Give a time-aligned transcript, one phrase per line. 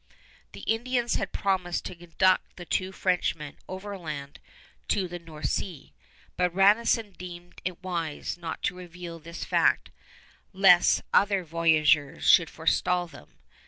[0.53, 4.39] The Indians had promised to conduct the two Frenchmen overland
[4.87, 5.93] to the North Sea;
[6.35, 9.91] but Radisson deemed it wise not to reveal this fact
[10.53, 13.37] lest other voyageurs should forestall them.